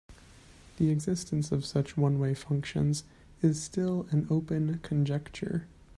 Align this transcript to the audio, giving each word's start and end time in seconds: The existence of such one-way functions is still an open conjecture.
The 0.77 0.89
existence 0.89 1.51
of 1.51 1.63
such 1.63 1.95
one-way 1.95 2.33
functions 2.33 3.03
is 3.43 3.61
still 3.61 4.07
an 4.09 4.25
open 4.31 4.79
conjecture. 4.79 5.67